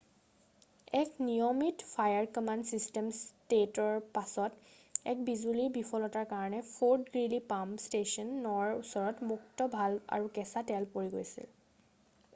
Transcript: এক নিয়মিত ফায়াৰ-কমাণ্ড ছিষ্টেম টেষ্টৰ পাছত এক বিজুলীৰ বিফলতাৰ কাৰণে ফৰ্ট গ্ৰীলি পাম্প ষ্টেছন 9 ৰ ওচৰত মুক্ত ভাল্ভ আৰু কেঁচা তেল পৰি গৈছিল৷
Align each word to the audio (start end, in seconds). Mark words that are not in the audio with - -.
এক 0.99 1.09
নিয়মিত 1.25 1.77
ফায়াৰ-কমাণ্ড 1.87 2.77
ছিষ্টেম 2.77 3.09
টেষ্টৰ 3.53 3.99
পাছত 4.15 5.11
এক 5.13 5.21
বিজুলীৰ 5.27 5.69
বিফলতাৰ 5.75 6.25
কাৰণে 6.31 6.61
ফৰ্ট 6.71 7.13
গ্ৰীলি 7.17 7.41
পাম্প 7.53 7.85
ষ্টেছন 7.87 8.31
9 8.47 8.55
ৰ 8.69 8.79
ওচৰত 8.81 9.27
মুক্ত 9.33 9.67
ভাল্ভ 9.77 10.11
আৰু 10.19 10.33
কেঁচা 10.39 10.65
তেল 10.73 10.89
পৰি 10.97 11.13
গৈছিল৷ 11.19 11.51